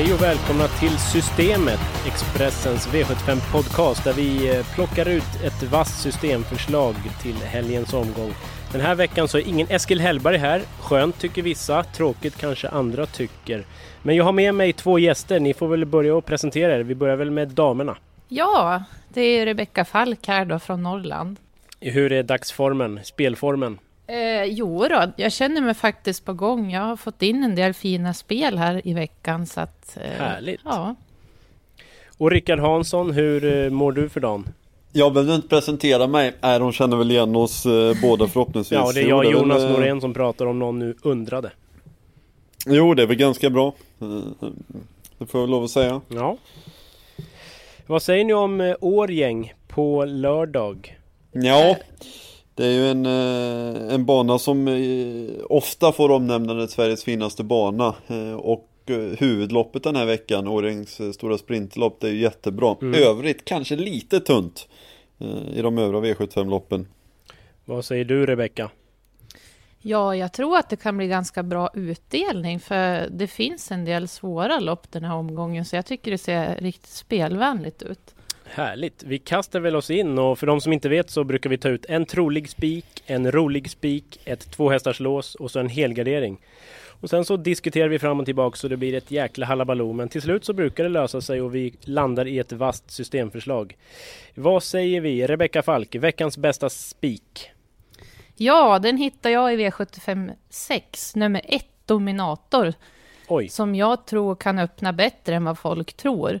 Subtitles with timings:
[0.00, 6.02] Hej och välkomna till Systemet, Expressens V75 podcast där vi eh, plockar ut ett vasst
[6.02, 8.32] systemförslag till helgens omgång.
[8.72, 10.62] Den här veckan så är ingen Eskil Hellberg här.
[10.80, 13.64] Skönt tycker vissa, tråkigt kanske andra tycker.
[14.02, 16.80] Men jag har med mig två gäster, ni får väl börja och presentera er.
[16.80, 17.96] Vi börjar väl med damerna.
[18.28, 21.36] Ja, det är Rebecka Falk här då från Norrland.
[21.80, 23.78] Hur är dagsformen, spelformen?
[24.10, 26.70] Eh, jo då, jag känner mig faktiskt på gång.
[26.70, 29.46] Jag har fått in en del fina spel här i veckan.
[29.46, 30.60] Så att, eh, Härligt.
[30.64, 30.94] Ja.
[32.18, 34.48] Och Rickard Hansson, hur eh, mår du för dagen?
[34.92, 36.32] Jag behövde inte presentera mig.
[36.40, 38.78] Nej, de känner väl igen oss eh, båda förhoppningsvis.
[38.78, 41.50] Ja, det är jag, väl, Jonas eh, Norén, som pratar om någon nu undrade.
[42.66, 43.72] Jo, det är väl ganska bra.
[44.00, 44.06] Eh,
[45.18, 46.00] Det får jag lov att säga.
[46.08, 46.36] Ja.
[47.86, 50.98] Vad säger ni om Årgäng på lördag?
[51.32, 51.76] Ja,
[52.54, 57.94] det är ju en, eh, en bana som eh, ofta får omnämnandet Sveriges finaste bana.
[58.08, 58.66] Eh, Och
[59.18, 62.76] huvudloppet den här veckan, Årjängs stora sprintlopp, det är ju jättebra.
[62.82, 63.02] Mm.
[63.02, 64.68] Övrigt kanske lite tunt
[65.54, 66.86] i de övriga V75-loppen.
[67.64, 68.70] Vad säger du Rebecka?
[69.82, 72.60] ja, jag tror att det kan bli ganska bra utdelning.
[72.60, 75.64] För det finns en del svåra lopp den här omgången.
[75.64, 78.14] Så jag tycker det ser riktigt spelvänligt ut.
[78.52, 79.02] Härligt!
[79.02, 81.68] Vi kastar väl oss in och för de som inte vet så brukar vi ta
[81.68, 86.40] ut en trolig spik, en rolig spik, ett tvåhästarslås och så en helgardering.
[87.00, 90.08] Och sen så diskuterar vi fram och tillbaka så det blir ett jäkla halabaloo men
[90.08, 93.76] till slut så brukar det lösa sig och vi landar i ett vasst systemförslag.
[94.34, 95.26] Vad säger vi?
[95.26, 97.50] Rebecka Falk, veckans bästa spik?
[98.36, 102.74] Ja, den hittar jag i V75 6, nummer ett, Dominator.
[103.28, 106.40] Oj, som jag tror kan öppna bättre än vad folk tror.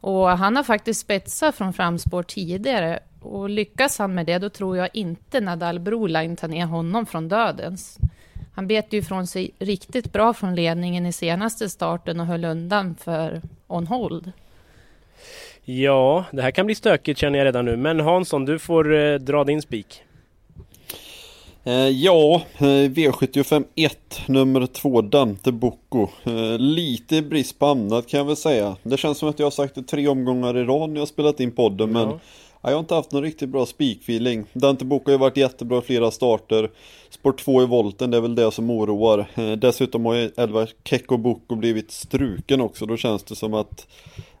[0.00, 2.98] Och han har faktiskt spetsat från framspår tidigare.
[3.20, 7.28] Och lyckas han med det, då tror jag inte Nadal Broline tar ner honom från
[7.28, 7.98] dödens.
[8.54, 12.94] Han bet ju ifrån sig riktigt bra från ledningen i senaste starten och höll undan
[12.94, 14.32] för on hold.
[15.64, 19.14] ja det här kan bli stökigt känner jag redan nu men Hansson du får eh,
[19.14, 20.04] dra din spik.
[21.64, 26.08] Eh, ja, eh, V75 1, nummer 2, Dante Bocco.
[26.24, 28.76] Eh, lite brist på annat kan jag väl säga.
[28.82, 31.06] Det känns som att jag har sagt det tre omgångar i rad när jag har
[31.06, 32.18] spelat in podden, men Ja.
[32.62, 34.44] ja, jag har inte haft någon riktigt bra speakfeeling.
[34.52, 36.70] Dante Bocco har ju varit jättebra i flera starter.
[37.10, 39.56] Sport 2 i volten, det är väl det som oroar.
[39.56, 43.86] Dessutom har ju 11 Kekko Bocco blivit struken också, då känns det som att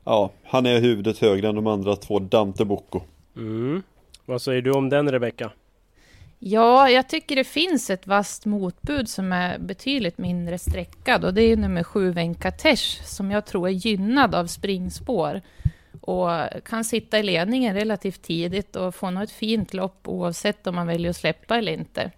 [0.04, 3.00] ja, han är huvudet högre än de andra två, Dante Bocco.
[3.36, 3.82] Mm.
[4.26, 5.50] Vad säger du om den Rebecka?
[6.40, 11.42] Ja, jag tycker det finns ett vasst motbud som är betydligt mindre sträckad och det
[11.42, 15.40] är ju nummer sju Venkatesh som jag tror är gynnad av springspår
[16.00, 16.30] och
[16.64, 20.86] kan sitta i ledningen relativt tidigt och få något ett fint lopp oavsett om man
[20.86, 22.10] väljer att släppa eller inte.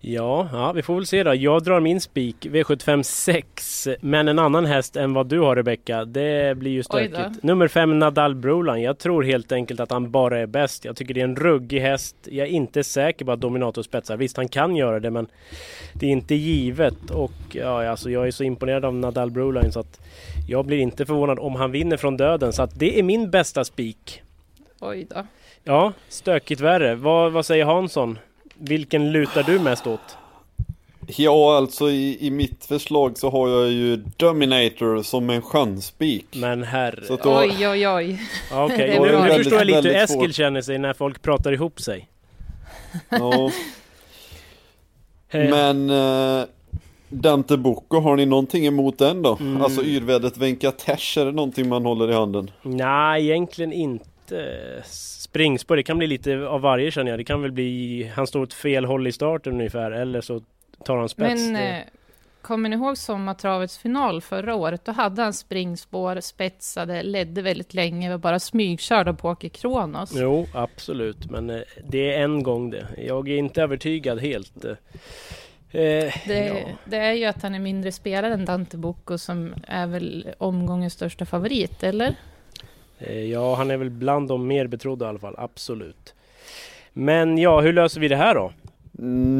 [0.00, 1.34] Ja, ja, vi får väl se då.
[1.34, 3.88] Jag drar min spik V75 6.
[4.00, 6.04] Men en annan häst än vad du har Rebecka.
[6.04, 7.42] Det blir ju stökigt.
[7.42, 8.82] Nummer 5 Nadal Broline.
[8.82, 10.84] Jag tror helt enkelt att han bara är bäst.
[10.84, 12.16] Jag tycker det är en ruggig häst.
[12.24, 14.16] Jag är inte säker på att Dominator spetsar.
[14.16, 15.26] Visst, han kan göra det men
[15.92, 17.10] det är inte givet.
[17.10, 20.00] Och ja, alltså jag är så imponerad av Nadal Broline så att
[20.48, 22.52] jag blir inte förvånad om han vinner från döden.
[22.52, 24.22] Så att det är min bästa spik.
[24.80, 25.26] Oj då.
[25.64, 26.94] Ja, stökigt värre.
[26.94, 28.18] Vad, vad säger Hansson?
[28.58, 30.00] Vilken lutar du mest åt?
[31.16, 36.26] Ja, alltså i, i mitt förslag så har jag ju Dominator som en chansspik.
[36.34, 37.04] Men herre...
[37.04, 38.20] Så då, Oj, oj, oj.
[38.52, 40.34] Okej, är nu, nu Väldigt- förstår jag lite hur Eskil svårt.
[40.34, 42.08] känner sig när folk pratar ihop sig.
[43.08, 43.50] ja.
[45.30, 46.44] Eh, Men eh,
[47.08, 49.36] Dante Bocco, har ni någonting emot den då?
[49.40, 49.62] Mm.
[49.62, 52.50] Alltså yrvädret Venkatesh, är det någonting man håller i handen?
[52.62, 54.04] Nej, egentligen inte.
[54.84, 57.20] Springspår, det kan bli lite av varje känner jag.
[57.20, 60.42] Det kan väl bli, han står åt fel håll i starten ungefär, eller så
[60.84, 61.42] tar han spets.
[61.42, 61.82] Men eh,
[62.42, 64.84] kommer ni ihåg sommartravets final förra året?
[64.84, 70.12] Då hade han springspår, spetsade, ledde väldigt länge, var bara smygkörd av Poker Kronos.
[70.14, 71.30] Jo, absolut.
[71.30, 72.86] Men eh, det är en gång det.
[72.98, 74.64] Jag är inte övertygad helt.
[74.64, 74.72] Eh,
[75.70, 76.68] Eh, Det, ja.
[76.84, 80.92] det är ju att han är mindre spelad än Dante Bocco som är väl omgångens
[80.92, 82.14] största favorit, eller?
[82.98, 86.14] Eh, ja, han är väl bland de mer betrodda i alla fall, absolut.
[86.92, 88.52] Men ja, hur löser vi det här då?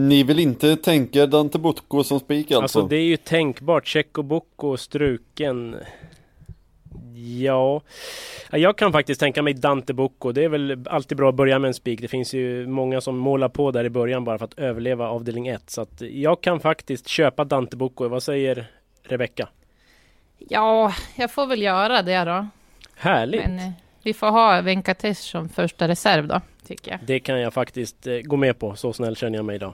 [0.08, 2.62] Ni vill inte tänka Dante Butko som spik alltså?
[2.62, 3.87] Alltså det är ju tänkbart.
[3.87, 5.76] Checo Bocco struken.
[7.14, 7.81] Ja,
[8.50, 10.32] jag kan faktiskt tänka mig Dante Bocco.
[10.32, 12.00] Det är väl alltid bra att börja med en spik.
[12.00, 15.49] Det finns ju många som målar på där i början bara för att överleva avdelning
[15.49, 15.70] 1.
[15.70, 18.08] Så att jag kan faktiskt köpa Dante Bocco.
[18.08, 18.67] Vad säger
[19.03, 19.49] Rebecka?
[20.38, 22.47] Ja, jag får väl göra det då.
[22.96, 23.40] Härligt!
[23.40, 23.70] Men eh,
[24.02, 27.00] vi får ha Venkatesh som första reserv då, tycker jag.
[27.06, 28.76] Det kan jag faktiskt eh, gå med på.
[28.76, 29.72] Så snäll känner jag mig idag.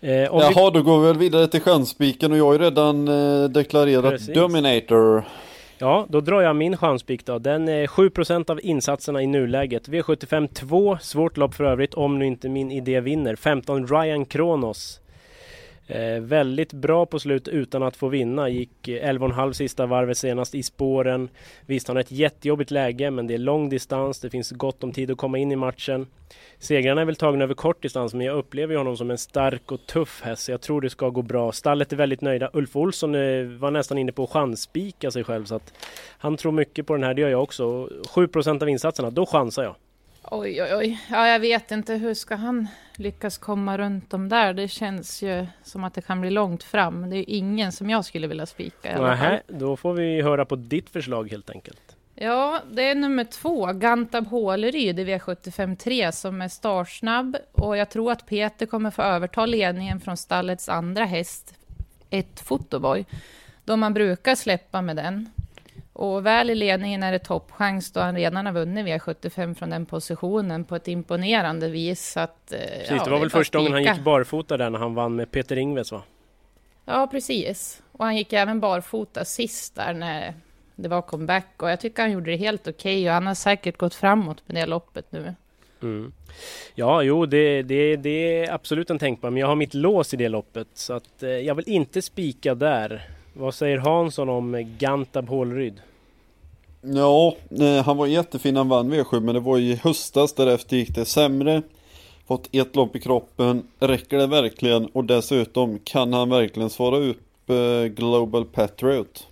[0.00, 3.48] Eh, Jaha, då går vi väl vidare till chansspiken och jag har ju redan eh,
[3.48, 4.34] deklarerat Precis.
[4.34, 5.24] Dominator.
[5.78, 7.38] Ja, då drar jag min chanspik då.
[7.38, 9.88] Den är 7% av insatserna i nuläget.
[9.88, 13.36] V75 2, svårt lopp för övrigt om nu inte min idé vinner.
[13.36, 15.00] 15 Ryan Kronos.
[15.86, 18.48] Eh, väldigt bra på slut utan att få vinna.
[18.48, 21.28] Gick 11,5 sista varvet senast i spåren.
[21.66, 24.20] Visst, han har ett jättejobbigt läge men det är lång distans.
[24.20, 26.06] Det finns gott om tid att komma in i matchen.
[26.58, 29.86] Segrarna är väl tagna över kort distans men jag upplever honom som en stark och
[29.86, 30.48] tuff häst.
[30.48, 31.52] Jag tror det ska gå bra.
[31.52, 32.50] Stallet är väldigt nöjda.
[32.52, 35.72] Ulf Olsson eh, var nästan inne på att chansspika sig själv så att
[36.18, 37.14] han tror mycket på den här.
[37.14, 37.88] Det gör jag också.
[38.14, 39.74] 7% av insatserna, då chansar jag.
[40.30, 41.00] Oj, oj, oj.
[41.10, 41.94] Ja, jag vet inte.
[41.94, 44.54] Hur ska han lyckas komma runt dem där?
[44.54, 47.10] Det känns ju som att det kan bli långt fram.
[47.10, 49.02] Det är ingen som jag skulle vilja spika.
[49.02, 51.96] Nähä, då får vi höra på ditt förslag helt enkelt.
[52.14, 57.90] Ja, det är nummer två, Gantab Håleryd i V75 3 som är startsnabb och jag
[57.90, 61.54] tror att Peter kommer få överta ledningen från stallets andra häst,
[62.10, 63.04] ett Fotoboy,
[63.64, 65.30] då man brukar släppa med den.
[65.92, 69.86] Och väl i ledningen är det toppchans då han redan har vunnit V75 från den
[69.86, 72.12] positionen på ett imponerande vis.
[72.12, 74.78] Så att, eh, Precis, ja, det var väl första gången han gick barfota där när
[74.78, 76.02] han vann med Peter Ingves va?
[76.84, 77.82] Ja, precis.
[77.92, 80.34] Och han gick även barfota sist där när
[80.76, 81.62] det var comeback.
[81.62, 84.56] Och jag tycker han gjorde det helt okej och han har säkert gått framåt med
[84.56, 85.34] det loppet nu.
[85.82, 86.12] Mm.
[86.74, 90.16] Ja, jo, det, det, det är absolut en tänkbar, men jag har mitt lås i
[90.16, 93.02] det loppet så att eh, jag vill inte spika där.
[93.32, 95.80] Vad säger Hansson om Gantab Hålryd?
[96.80, 100.94] Ja, eh, han var jättefin han vann V7 men det var i höstas därefter gick
[100.94, 101.62] det sämre.
[102.26, 104.86] Fått ett lopp i kroppen, räcker det verkligen?
[104.86, 109.26] Och dessutom, kan han verkligen svara upp eh, Global Patriot?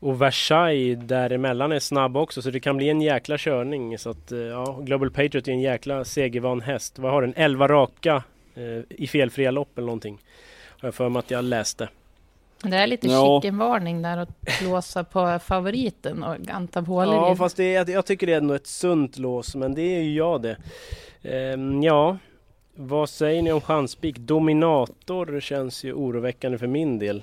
[0.00, 3.98] Och Versailles däremellan är snabb också så det kan bli en jäkla körning.
[3.98, 6.98] Så att, eh, ja, Global Patriot är en jäkla segervan häst.
[6.98, 7.34] Vad har den?
[7.36, 8.22] 11 raka
[8.54, 10.18] eh, i felfria lopp eller någonting.
[10.68, 11.88] Har jag för mig att jag läste.
[12.62, 13.40] Det är lite Ja.
[13.42, 14.28] chickenvarning där att
[14.64, 17.14] låsa på favoriten och Gantab Håleryd.
[17.14, 20.02] Ja, fast det är, jag tycker det är ändå ett sunt lås, men det är
[20.02, 20.56] ju jag det.
[21.22, 22.18] Ehm, ja,
[22.74, 24.18] vad säger ni om chanspik?
[24.18, 27.22] Dominator känns ju oroväckande för min del.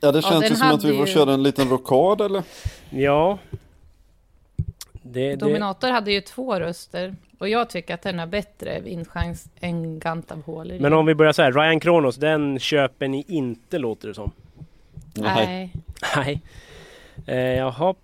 [0.00, 2.20] Ja, det Ja, känns den ju som att vi får ju- köra en liten rockad
[2.20, 2.42] eller?
[2.90, 3.38] Ja.
[5.06, 9.48] Det, det, Dominator hade ju två röster och jag tycker att den har bättre vinstchans
[9.60, 10.00] än
[10.46, 10.80] Håleryd.
[10.80, 14.30] men om vi börjar så här, Ryan Kronos, den köper ni inte låter det som.
[15.14, 15.72] Nej.
[16.16, 16.40] Nej.
[17.26, 17.94] Eh, jaha,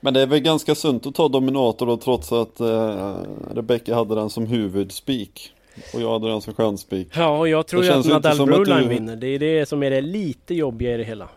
[0.00, 3.16] Men det är väl ganska sunt att ta Dominator då trots att eh,
[3.54, 5.52] Rebecca hade den som huvudspik.
[5.94, 7.08] Och jag hade den som stjärnspik.
[7.14, 9.16] ja, och jag tror Det ju att Nadal som att Broline du- vinner.
[9.16, 11.28] Det är det som är det lite jobbiga i det hela.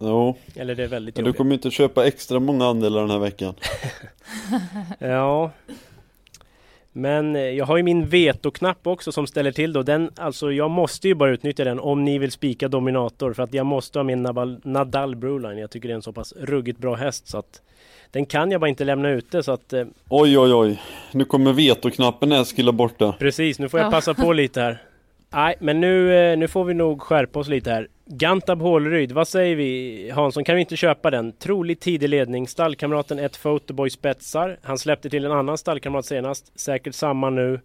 [0.00, 1.38] Jo, Eller det är väldigt men du jobbigt.
[1.38, 3.54] kommer inte köpa extra många andelar den här veckan.
[4.98, 5.50] Ja.
[6.92, 9.82] Men eh, jag har ju min vetoknapp också som ställer till då.
[9.82, 13.32] Den, alltså jag måste ju bara utnyttja den om ni vill spika Dominator.
[13.32, 15.58] För att jag måste ha min Nadal, Nadal Broline.
[15.58, 17.62] Jag tycker det är en så pass ruggigt bra häst så att
[18.10, 20.80] den kan jag bara inte lämna ute så att eh, Oj oj oj,
[21.12, 23.14] nu kommer vetoknappen Eskil borta.
[23.18, 23.90] precis nu får jag Ja.
[23.90, 24.82] passa på lite här.
[25.32, 27.88] Nej, men nu, eh, nu får vi nog skärpa oss lite här.
[28.12, 30.44] Gantab Håleryd, vad säger vi Hansson?
[30.44, 31.32] Kan vi inte köpa den?
[31.32, 32.48] Troligt tidig ledning.
[32.48, 34.58] Stallkamraten ett Photoboy spetsar.
[34.62, 36.60] Han släppte till en annan stallkamrat senast.
[36.60, 37.60] Säkert samma nu.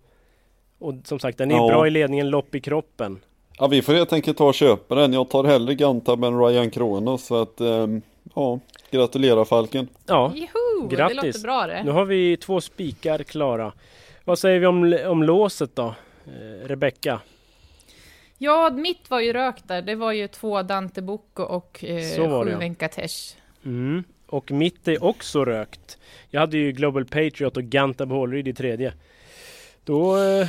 [0.79, 1.67] Och som sagt, den är Ja.
[1.67, 3.19] bra i ledningen, lopp i kroppen.
[3.59, 5.13] Ja vi får helt enkelt ta och köpa den.
[5.13, 7.25] Jag tar hellre Gantab än Ryan Kronos.
[7.25, 8.01] Så att, ehm,
[8.35, 8.59] ja,
[8.91, 9.87] gratulerar Falken.
[10.07, 11.15] Ja, Juhu, det Grattis.
[11.25, 11.83] låter bra det.
[11.83, 13.71] nu har vi två spikar klara.
[14.25, 15.85] Vad säger vi om, om låset då?
[16.25, 17.19] Eh, Rebecka?
[18.37, 19.81] Ja, mitt var ju rökt där.
[19.81, 22.57] Det var ju två Dante Bocco och eh, sju ja.
[22.57, 23.35] Venkatesh.
[23.65, 24.03] Mm.
[24.27, 25.97] Och mitt är också rökt.
[26.29, 28.93] Jag hade ju Global Patriot och Gantab Håleryd i tredje.
[29.83, 30.47] Då eh,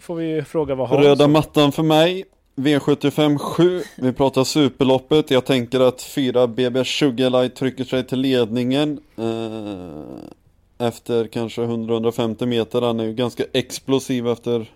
[0.00, 1.04] får vi ju fråga vad Hansson...
[1.04, 2.24] Röda mattan för mig.
[2.56, 3.82] V75 7.
[3.96, 5.30] Vi pratar superloppet.
[5.30, 9.00] Jag tänker att fyra BB Sugarlight trycker sig till ledningen.
[9.16, 12.82] Eh, efter kanske 100-150 meter.
[12.82, 14.70] Han är ju ganska explosiv efter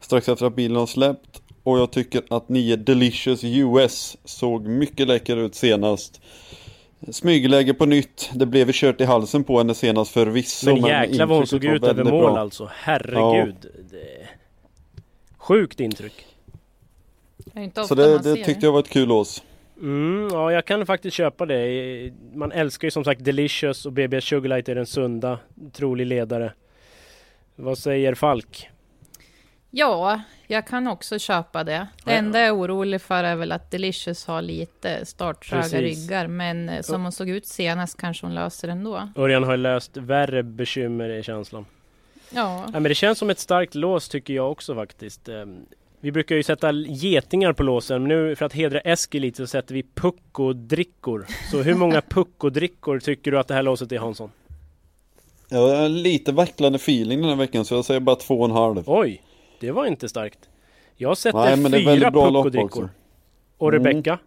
[0.00, 1.41] strax efter att bilen har släppt.
[1.62, 6.20] Och jag tycker att 9 Delicious US såg mycket läcker ut senast.
[7.10, 8.30] Smygläge på nytt.
[8.34, 10.66] Det blev vi kört i halsen på henne senast förvisso.
[10.66, 12.38] Men jäklar vad hon såg ut över mål bra.
[12.38, 12.70] alltså.
[12.74, 13.56] Herregud.
[13.62, 13.68] Ja.
[13.90, 14.28] Det...
[15.36, 16.26] Sjukt intryck.
[17.36, 19.42] Det Så det, det tyckte jag var ett kul lås.
[19.80, 22.12] Mm, ja, jag kan faktiskt köpa det.
[22.34, 25.38] Man älskar ju som sagt Delicious och BB Sugarlight är den sunda,
[25.72, 26.52] trolig ledare.
[27.56, 28.68] Vad säger Falk?
[29.70, 30.20] Ja,
[30.52, 31.86] jag kan också köpa det.
[32.04, 36.26] Det enda jag är orolig för är väl att Delicious har lite starttröga ryggar.
[36.26, 39.08] Men eh, som hon såg ut senast kanske hon löser ändå.
[39.16, 41.66] Örjan har löst värre bekymmer i känslan.
[42.30, 42.64] Ja.
[42.66, 42.80] ja.
[42.80, 45.28] men det känns som ett starkt lås tycker jag också faktiskt.
[45.28, 45.66] Ehm,
[46.00, 49.46] vi brukar ju sätta getingar på låsen, men nu för att hedra Eskil lite så
[49.46, 51.26] sätter vi puckodrickor.
[51.50, 54.30] Så hur många puckodrickor tycker du att det här låset är Hansson?
[55.48, 58.50] Jag har lite vacklande feeling den här veckan så jag säger bara två och en
[58.50, 58.82] halv.
[58.86, 59.22] Oj!
[59.62, 60.38] Det var inte starkt.
[60.96, 62.88] Jag sätter Nej, fyra puckodrickor.
[63.58, 63.84] Och mm.
[63.84, 64.18] Rebecka?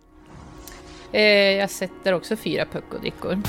[1.12, 3.42] Eh, jag sätter också fyra puckodrickor.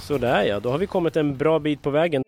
[0.00, 2.22] Sådär ja, då har vi kommit en bra bit på vägen.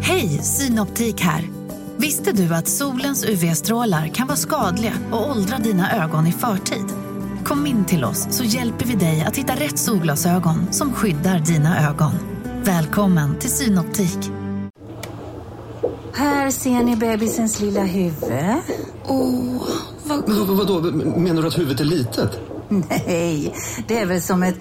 [0.00, 1.61] Hej, Synoptik här.
[2.02, 6.84] Visste du att solens UV-strålar kan vara skadliga och åldra dina ögon i förtid?
[7.44, 11.88] Kom in till oss så hjälper vi dig att hitta rätt solglasögon som skyddar dina
[11.88, 12.12] ögon.
[12.64, 14.18] Välkommen till Synoptik.
[16.14, 18.32] Här ser ni bebisens lilla huvud.
[19.06, 19.68] Åh,
[20.04, 20.28] vad...
[20.28, 20.80] Men, vadå,
[21.16, 22.30] menar du att huvudet är litet?
[22.68, 23.54] Nej,
[23.88, 24.58] det är väl som ett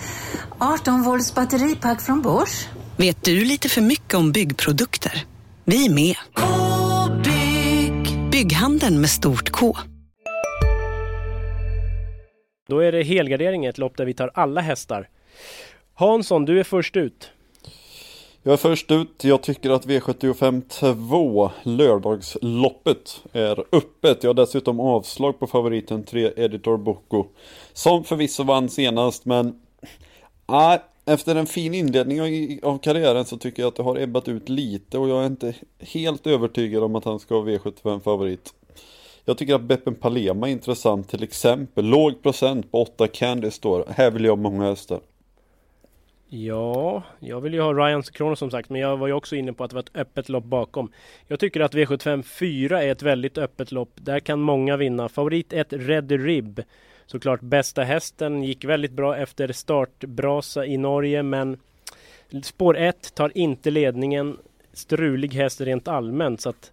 [0.57, 2.67] 18 volts batteripack från Bors.
[2.97, 5.25] Vet du lite för mycket om byggprodukter?
[5.65, 6.15] Vi är med.
[8.41, 9.75] Bygghandeln med stort K.
[12.67, 15.09] Då är det helgardering, ett lopp där vi tar alla hästar.
[15.93, 17.31] Hansson, du är först ut.
[18.43, 19.23] Jag är först ut.
[19.23, 20.61] Jag tycker att V75
[21.07, 24.23] 2 lördagsloppet är öppet.
[24.23, 27.25] Jag har dessutom avslag på favoriten 3 Editor Boko.
[27.73, 29.61] Som förvisso vann senast men...
[30.49, 30.79] Nej,
[31.11, 32.21] efter en fin inledning
[32.63, 35.53] av karriären så tycker jag att det har ebbat ut lite och jag är inte
[35.79, 38.53] helt övertygad om att han ska vara V75 favorit.
[39.25, 41.85] Jag tycker att Beppen Palema är intressant till exempel.
[41.85, 43.85] Låg procent på 8 Candy står.
[43.89, 44.99] Här vill jag ha många hästar.
[46.33, 49.53] Ja, jag vill ju ha Ryans Kronos som sagt, men jag var ju också inne
[49.53, 50.91] på att det var ett öppet lopp bakom.
[51.27, 53.91] Jag tycker att V75 4 är ett väldigt öppet lopp.
[53.95, 55.09] Där kan många vinna.
[55.09, 56.61] Favorit 1 Red Rib.
[57.11, 61.57] Såklart bästa hästen, gick väldigt bra efter startbrasa i Norge, men
[62.43, 64.37] spår 1 tar inte ledningen.
[64.73, 66.71] Strulig häst rent allmänt, så att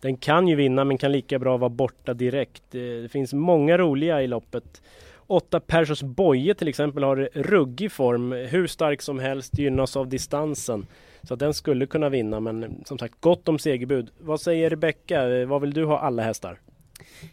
[0.00, 2.74] den kan ju vinna, men kan lika bra vara borta direkt.
[2.74, 4.82] Eh, det finns många roliga i loppet.
[5.26, 10.86] 8 Persos Boye till exempel har ruggig form, hur stark som helst, gynnas av distansen.
[11.22, 14.10] Så den skulle kunna vinna, men som sagt gott om segerbud.
[14.18, 15.28] Vad säger Rebecka?
[15.28, 16.58] Eh, vad vill du ha alla hästar?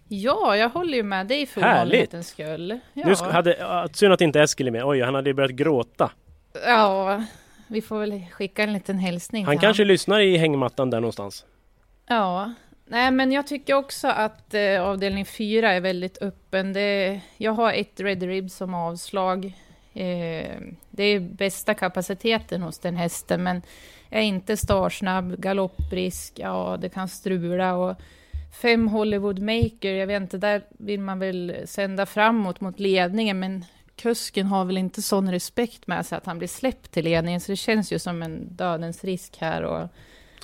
[0.07, 2.79] Ja, jag håller ju med dig för ovanlighetens skull.
[2.93, 3.05] Ja.
[3.05, 4.85] Nu hade, synd att inte Eskil är med.
[4.85, 6.11] Oj, han hade börjat gråta.
[6.65, 7.23] Ja,
[7.67, 9.87] vi får väl skicka en liten hälsning Han kanske han.
[9.87, 11.45] lyssnar i hängmattan där någonstans.
[12.07, 12.53] Ja,
[12.91, 16.73] Nej, men jag tycker också att eh, avdelning 4 är väldigt öppen.
[16.73, 19.45] Det, jag har ett Red Rib som avslag.
[19.93, 20.55] Eh,
[20.89, 23.61] det är bästa kapaciteten hos den hästen, men
[24.09, 27.75] är inte starsnabb, galopprisk, ja, det kan strula.
[27.75, 27.95] Och
[28.51, 33.65] fem Hollywood Maker, jag vet inte, där vill man väl sända framåt mot ledningen, men
[33.95, 37.51] kusken har väl inte sån respekt med sig att han blir släppt till ledningen, så
[37.51, 39.63] det känns ju som en dödens risk här.
[39.63, 39.87] Och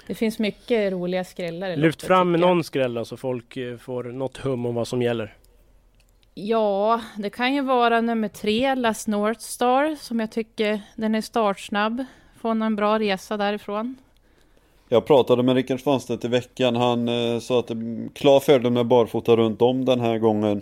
[0.08, 1.76] det finns mycket roliga skrällar.
[1.76, 5.38] Lyft fram någon skräll så folk eh, får något hum om vad som gäller.
[6.34, 11.22] Ja, det kan ju vara nummer tre, Last North Star, som jag tycker den är
[11.22, 12.06] startsnabb.
[12.42, 13.96] Får en bra resa därifrån.
[14.90, 16.76] Jag pratade med Rickard Svanstedt i veckan.
[16.76, 20.62] Han eh, sa att det är klar fördel med barfota runt om den här gången.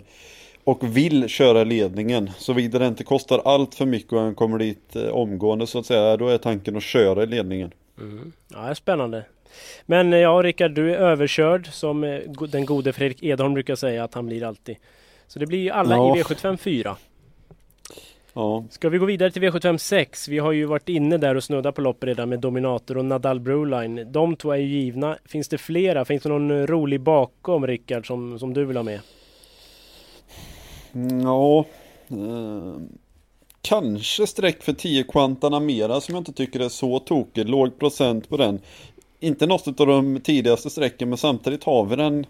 [0.64, 2.30] Och vill köra ledningen.
[2.38, 5.86] Såvida det inte kostar allt för mycket och han kommer dit eh, omgående så att
[5.86, 6.16] säga.
[6.16, 7.72] Då är tanken att köra i ledningen.
[8.00, 8.32] Mm.
[8.52, 9.24] Ja, spännande.
[9.86, 14.04] Men eh, ja, Rickard, du är överkörd som eh, den gode Fredrik Edholm brukar säga
[14.04, 14.76] att han blir alltid.
[15.26, 16.16] Så det blir ju alla ja.
[16.16, 16.96] i V75 4.
[18.34, 18.64] Ja.
[18.70, 20.28] Ska vi gå vidare till V75 6?
[20.28, 23.40] Vi har ju varit inne där och snuddat på loppet redan med Dominator och Nadal
[23.40, 24.12] Broline.
[24.12, 25.18] De två är ju givna.
[25.24, 26.04] Finns det flera?
[26.04, 29.00] Finns det någon rolig bakom Rickard som, som du vill ha med?
[31.22, 31.64] Ja,
[32.08, 32.80] eh,
[33.62, 37.48] kanske streck för 10 Quantana Mera som jag inte tycker är så tokig.
[37.48, 38.60] Låg procent på den
[39.20, 42.26] inte något av de tidigaste strecken men samtidigt har vi den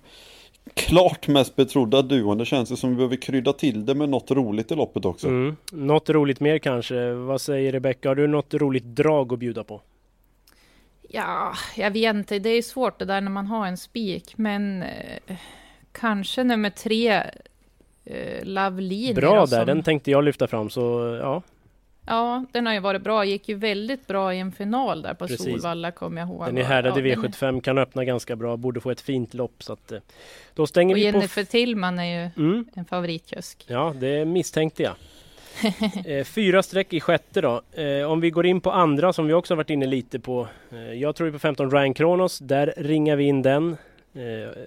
[0.74, 2.38] klart mest betrodda duon.
[2.38, 5.28] Det känns ju som vi behöver krydda till det med något roligt i loppet också.
[5.28, 5.56] Mm.
[5.72, 7.12] Något roligt mer kanske.
[7.12, 8.08] Vad säger Rebecka?
[8.08, 9.80] Har du något roligt drag att bjuda på?
[11.08, 12.38] Ja, jag vet inte.
[12.38, 14.32] Det är svårt det där när man har en spik.
[14.36, 15.36] Men eh,
[15.92, 17.22] kanske nummer tre,
[18.04, 19.14] eh, Love Line.
[19.14, 20.70] Bra där, som, den tänkte jag lyfta fram.
[20.70, 20.80] Så
[21.22, 21.42] ja,
[22.06, 23.24] Ja, den har ju varit bra.
[23.24, 25.44] Gick ju väldigt bra i en final där på Precis.
[25.52, 26.46] Solvalla, kommer jag ihåg.
[26.46, 28.56] den är härdad i ja, den- V75, kan öppna ganska bra.
[28.56, 29.62] Borde få ett fint lopp.
[29.62, 29.98] Så att, eh,
[30.54, 31.18] då stänger Och vi på...
[31.18, 32.64] Jennifer Tillman är ju Mm.
[32.74, 33.64] en favoritkusk.
[33.68, 34.94] Ja, det misstänkte jag.
[36.06, 37.62] Eh, Fyra streck i sjätte då.
[37.72, 40.48] Eh, Om vi går in på andra som vi också har varit inne lite på.
[40.96, 42.38] Jag tror på 15 Ryan Kronos.
[42.38, 43.76] Där ringar vi in den.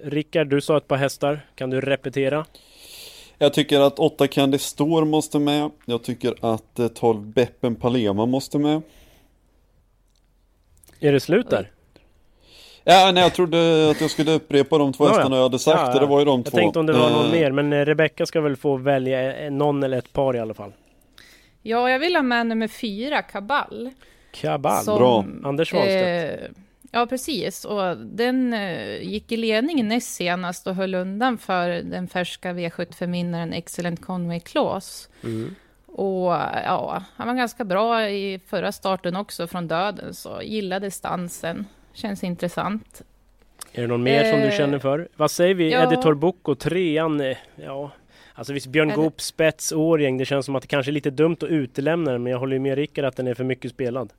[0.02, 1.40] Rickard, du sa ett par hästar.
[1.54, 2.44] Kan du repetera?
[3.38, 5.70] Jag tycker att 8 Candy Store måste med.
[5.84, 8.82] Jag tycker att eh, 12 Beppen Palema måste med.
[11.00, 11.70] Är det slut där?
[12.84, 15.14] Ja, nej, jag trodde att jag skulle upprepa de två Ja, ja.
[15.16, 15.78] hästarna jag hade sagt.
[15.80, 16.00] Ja, ja.
[16.00, 16.56] Det var ju de Jag två.
[16.56, 19.50] tänkte om det var någon Eh, mer, men eh, Rebecka ska väl få välja eh,
[19.50, 20.72] någon eller ett par i alla fall.
[21.62, 23.90] Ja, jag vill ha med nummer fyra, Kabal.
[24.32, 25.24] Kabal, Som, bra.
[25.44, 26.40] Anders Wahlstedt.
[26.42, 26.48] Eh,
[26.90, 27.64] ja, precis.
[27.64, 33.52] Och den eh, gick i ledningen näst senast och höll undan för den färska V75-vinnaren
[33.52, 35.08] Excellent Conway Claus.
[35.24, 35.54] Mm.
[35.86, 36.32] Och
[36.64, 41.66] ja, han var ganska bra i förra starten också från döden, så gillade distansen.
[41.92, 43.02] Känns intressant.
[43.72, 45.08] Är det någon mer som du Eh, känner för?
[45.16, 45.72] Vad säger vi?
[45.72, 45.82] ja.
[45.92, 47.20] Editor Boko, trean?
[47.20, 47.90] eh, Ja,
[48.34, 50.18] alltså visst Björn Eller- Goop, spets, Årgäng.
[50.18, 52.52] Det känns som att det kanske är lite dumt att utelämna den, men jag håller
[52.56, 54.12] ju med Rickard att den är för mycket spelad.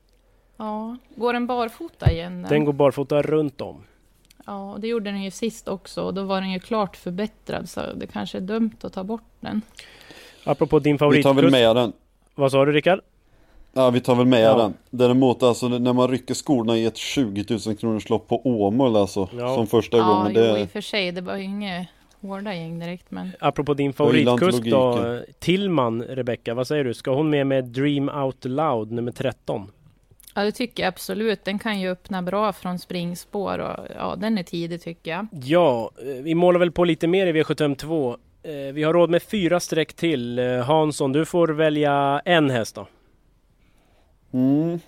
[0.60, 2.46] Ja, går den barfota igen?
[2.50, 3.84] Den går barfota runt om.
[4.46, 7.70] Ja, och det gjorde den ju sist också och då var den ju klart förbättrad
[7.70, 9.62] så det kanske är dumt att ta bort den.
[10.44, 11.94] Apropå din Vi tar väl med den.
[12.36, 13.00] Vad sa du Rickard?
[13.74, 14.58] Ja, vi tar väl med Ja.
[14.58, 14.74] den.
[14.90, 19.30] Däremot alltså när man rycker skorna i ett 20 000 kronors lopp på Åmål alltså.
[19.38, 19.56] Ja.
[19.56, 20.32] Som första ja, gången.
[20.36, 21.88] jo, Det, i och för sig, det var ju inget
[22.22, 25.20] hårda gäng direkt men Apropå din favoritkusk då.
[25.40, 26.94] Tillman, Rebecka, vad säger du?
[26.94, 29.72] Ska hon med med Dream Out Loud nummer 13?
[30.36, 31.46] Ja, det tycker jag absolut.
[31.46, 35.28] Den kan ju öppna bra från springspår och ja, den är tidig tycker jag.
[35.44, 38.16] Ja, eh, vi målar väl på lite mer i V752.
[38.44, 40.40] Eh, Vi har råd med fyra streck till.
[40.40, 42.88] Eh, Hansson, du får välja en häst då.
[44.34, 44.80] mm,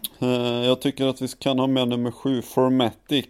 [0.65, 3.25] jag tycker att vi kan ha med nummer 7, Formatic.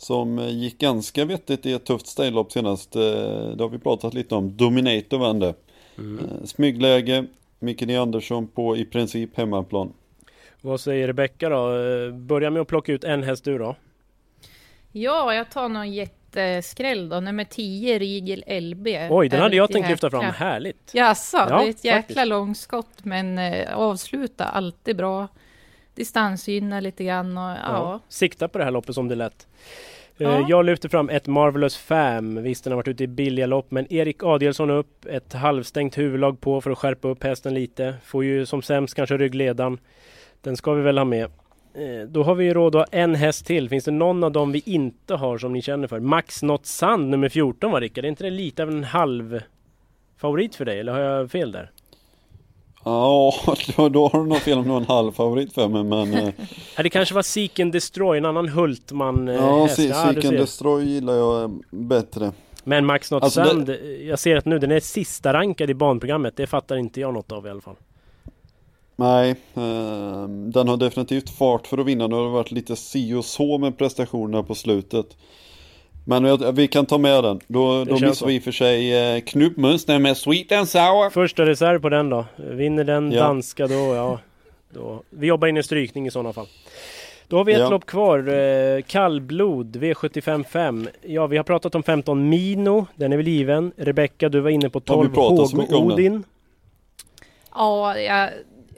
[0.00, 2.92] Som gick ganska vettigt i ett tufft stajlopp senast.
[2.92, 4.56] Det har vi pratat lite om.
[4.56, 5.54] Dominator vann det.
[5.98, 7.24] Eh, Smygläge,
[7.58, 9.92] Mikael Andersson på i princip hemmaplan.
[10.60, 11.68] Vad säger Rebecka då?
[12.12, 13.76] Börja med att plocka ut en häst du då.
[14.92, 17.20] Ja, jag tar någon jätteskräll då.
[17.20, 18.86] Nummer 10, Rigel LB.
[19.10, 20.24] Oj, den hade jag tänkt lyfta fram.
[20.24, 20.90] Härligt!
[20.94, 25.28] Jaså, Ja, det är ett jäkla långskott men eh, avsluta alltid bra.
[25.94, 27.56] Distansgynna lite grann och ja.
[27.66, 28.00] Ja.
[28.08, 29.46] Sikta på det här loppet som det är lätt.
[30.18, 30.46] Eh, Ja.
[30.48, 32.42] Jag lyfter fram ett Marvelous Fam.
[32.42, 35.06] Visst, den har varit ute i billiga lopp, men Erik Adielsson upp.
[35.06, 37.94] Ett halvstängt huvudlag på för att skärpa upp hästen lite.
[38.04, 39.78] Får ju som sämst kanske ryggledan.
[40.40, 41.24] Den ska vi väl ha med.
[41.74, 43.68] Eh, Då har vi ju råd att ha en häst till.
[43.68, 46.00] Finns det någon av dem vi inte har som ni känner för?
[46.00, 48.04] Max Not Sand nummer 14 var Rickard.
[48.04, 49.40] Är inte det lite av en halv
[50.20, 50.80] favorit för dig?
[50.80, 51.70] Eller har jag fel där?
[52.84, 53.34] Ja,
[53.76, 56.14] då, då har du nog fel om du har en halv favorit för mig men
[56.14, 56.34] eh,
[56.76, 59.76] Ja, det kanske var Seek and Destroy, en annan Hultman eh, Ja, häst.
[59.76, 60.32] Se- Seek and ser.
[60.38, 62.32] Destroy gillar jag eh, bättre.
[62.64, 65.74] Men Max Not Alltså, det- Sand, jag ser att nu den är sista rankad i
[65.74, 66.36] banprogrammet.
[66.36, 67.76] Det fattar inte jag något av i alla fall.
[69.00, 72.06] Nej, eh, den har definitivt fart för att vinna.
[72.06, 75.06] Nu har det varit lite si och så med prestationerna på slutet.
[76.06, 77.40] Men jag, vi kan ta med den.
[77.46, 78.26] Då, Det då känns missar så.
[78.26, 81.10] vi i och för sig eh, Knutmönster med Sweet and Sour.
[81.10, 82.24] Första reserv på den då.
[82.36, 83.22] Vinner den Ja.
[83.22, 84.18] danska då, ja.
[84.70, 85.02] Då.
[85.10, 86.46] Vi jobbar in en strykning i sådana fall.
[87.28, 87.70] Då har vi ett Ja.
[87.70, 88.28] lopp kvar.
[88.28, 90.88] Eh, kallblod V75 5.
[91.02, 92.86] Ja, vi har pratat om 15 Mino.
[92.96, 93.72] Den är väl given.
[93.76, 95.94] Rebecka, du var inne på Ja, vi 12 pratar så mycket HG om den.
[95.94, 96.24] Odin.
[97.54, 98.30] ja, jag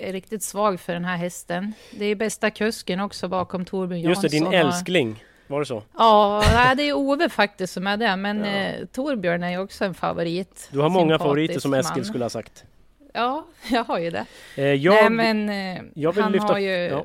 [0.09, 1.73] är riktigt svag för den här hästen.
[1.91, 5.25] Det är bästa kusken också bakom Torbjörn Just det, din Jansson älskling.
[5.47, 5.83] Var det så?
[5.99, 8.17] Ja, nej, det är Ove faktiskt som är det.
[8.17, 8.47] Men Ja.
[8.47, 10.69] eh, Torbjörn är ju också en favorit.
[10.73, 12.05] Du har många favoriter som Eskil man.
[12.05, 12.65] skulle ha sagt.
[13.13, 14.27] Ja, jag har ju det.
[14.57, 17.05] Eh, jag, Nej, men eh, jag vill han, lyfta- har ju, ja.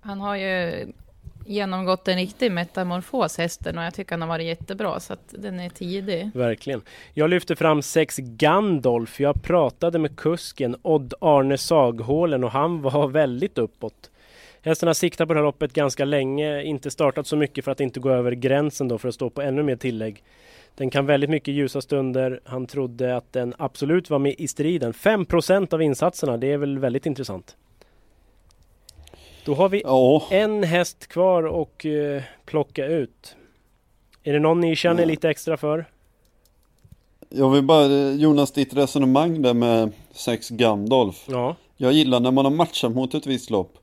[0.00, 0.86] han har ju
[1.50, 5.60] genomgått en riktig metamorfos hästen och jag tycker han har varit jättebra så att den
[5.60, 6.30] är tidig.
[6.34, 6.82] Verkligen.
[7.14, 9.20] Jag lyfter fram sex Gandalf.
[9.20, 14.10] Jag pratade med kusken Odd Arne Saghålen och han var väldigt uppåt.
[14.62, 17.80] Hästen har siktat på det här loppet ganska länge, inte startat så mycket för att
[17.80, 20.22] inte gå över gränsen då för att stå på ännu mer tillägg.
[20.74, 22.40] Den kan väldigt mycket ljusa stunder.
[22.44, 24.92] Han trodde att den absolut var med i striden.
[24.92, 27.56] 5% av insatserna, det är väl väldigt intressant.
[29.44, 33.36] Då har vi Ja, en häst kvar och eh, plocka ut.
[34.22, 35.84] Är det någon ni känner lite extra för?
[37.28, 41.26] Jag vill bara, Jonas, ditt resonemang där med sex Gandalf.
[41.28, 41.56] Ja.
[41.76, 43.78] Jag gillar när man har matchat mot ett visst lopp.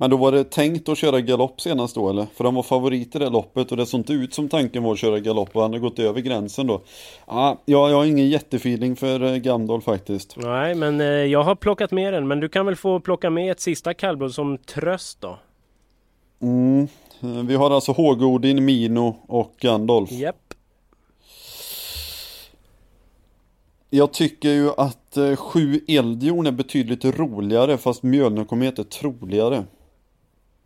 [0.00, 2.26] Men då var det tänkt att köra galopp senast då eller?
[2.34, 4.92] För han var favorit i det loppet och det såg inte ut som tanken var
[4.92, 6.80] att köra galopp och han har gått över gränsen då.
[7.26, 10.36] Ja, jag har ingen jättefeeling för eh, Gandalf faktiskt.
[10.36, 12.28] Nej, men eh, jag har plockat med den.
[12.28, 15.38] Men du kan väl få plocka med ett sista kallblod som tröst då?
[16.42, 16.88] Mm.
[17.20, 20.12] eh, Vi har alltså Hågodin, Mino och Gandalf.
[20.12, 20.54] Japp.
[23.90, 29.64] Jag tycker ju att eh, sju Eldjorn är betydligt roligare fast Mjölnerkomet är troligare.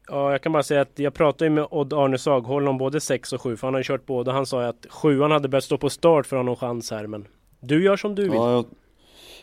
[0.08, 3.00] Ja, jag kan bara säga att jag pratade ju med Odd Arne Sagholm om både
[3.00, 4.32] 6 och 7 för han har ju kört båda.
[4.32, 6.90] Han sa ju att 7 hade börjat stå på start för att ha någon chans
[6.90, 7.26] här men
[7.60, 8.32] du gör som du vill.
[8.34, 8.64] Ja, jag,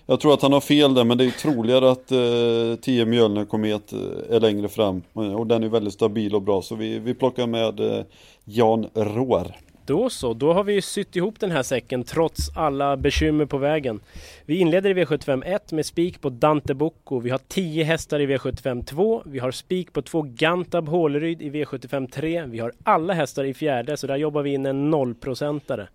[0.06, 3.94] jag tror att han har fel där men det är troligare att eh, 10 Mjölnerkomet
[3.94, 5.02] eh, är längre fram.
[5.14, 8.04] Och den är väldigt stabil och bra så vi, vi plockar med eh,
[8.44, 9.56] Jan Roar.
[9.90, 14.00] Då så, då har vi sytt ihop den här säcken trots alla bekymmer på vägen.
[14.46, 17.20] Vi inleder i V75 1 med spik på Dante Bocco.
[17.20, 19.24] Vi har 10 hästar i V75 2.
[19.26, 22.46] Vi har spik på två Gantab Håleryd i V75 3.
[22.46, 25.88] Vi har alla hästar i fjärde så där jobbar vi in en nollprocentare.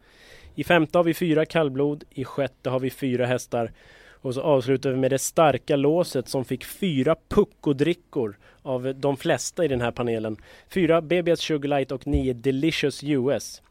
[0.55, 3.73] I femte har vi fyra kallblod, i sjätte har vi fyra hästar
[4.11, 9.65] och så avslutar vi med det starka låset som fick fyra puckodrickor av de flesta
[9.65, 10.37] i den här panelen.
[10.69, 13.63] Fyra BBS Sugarlight och nio Delicious US.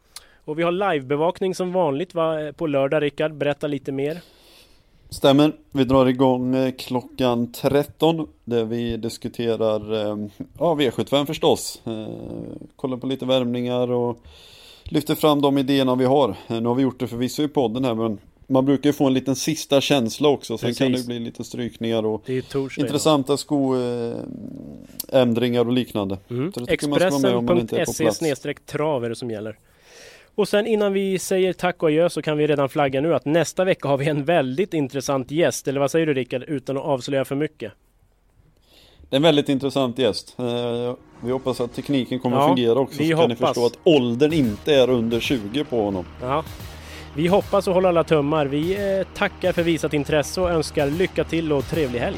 [0.44, 2.52] Och vi har livebevakning som vanligt va?
[2.56, 4.20] på lördag Rickard, berätta lite mer.
[5.10, 10.16] Stämmer, vi drar igång eh, klockan 13 där vi diskuterar eh,
[10.58, 11.82] ja, V75 förstås.
[11.84, 12.06] Eh,
[12.76, 14.18] kollar på lite värmningar och
[14.84, 16.36] lyfter fram de idéerna vi har.
[16.48, 19.14] Nu har vi gjort det förvisso i podden här men man brukar ju få en
[19.14, 20.58] liten sista känsla också.
[20.58, 20.78] Sen Precis.
[20.78, 22.70] kan det bli lite strykningar och idag.
[22.78, 26.18] intressanta skoändringar och liknande.
[26.30, 26.52] Mm.
[26.68, 29.58] Expressen.se trav är det som gäller.
[30.34, 33.24] Och sen innan vi säger tack och adjö så kan vi redan flagga nu att
[33.24, 35.68] nästa vecka har vi en väldigt intressant gäst.
[35.68, 37.72] Eller vad säger du Rickard, utan att avslöja för mycket?
[39.10, 40.36] Det är en väldigt intressant gäst.
[40.38, 42.98] Eh, Vi hoppas att tekniken kommer Ja, att fungera också.
[43.02, 43.48] vi Så kan ni hoppas.
[43.48, 46.04] förstå att åldern inte är under 20 på honom.
[46.20, 46.44] Ja.
[47.16, 48.46] Vi hoppas och håller alla tummar.
[48.46, 52.16] Vi eh, tackar för visat intresse och önskar lycka till och trevlig helg.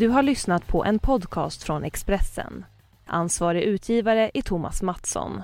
[0.00, 2.64] Du har lyssnat på en podcast från Expressen.
[3.06, 5.42] Ansvarig utgivare är Thomas Mattsson.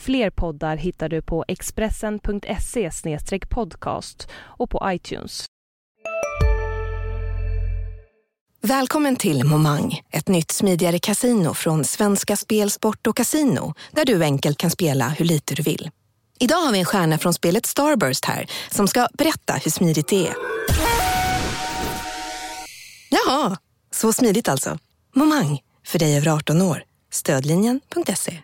[0.00, 2.90] Fler poddar hittar du på expressen.se
[3.50, 5.46] podcast och på iTunes.
[8.60, 14.24] Välkommen till Momang, ett nytt smidigare kasino från Svenska Spel, Sport och Casino där du
[14.24, 15.90] enkelt kan spela hur lite du vill.
[16.38, 20.28] Idag har vi en stjärna från spelet Starburst här som ska berätta hur smidigt det
[20.28, 20.34] är.
[23.10, 23.56] Jaha,
[23.90, 24.78] så smidigt alltså.
[25.14, 26.84] Momang, för dig över 18 år.
[27.10, 28.34] Stödlinjen.se.